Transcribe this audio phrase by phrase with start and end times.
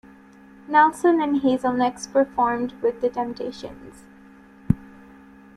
[0.67, 4.03] Nelson and Hazel next performed with The Temptations.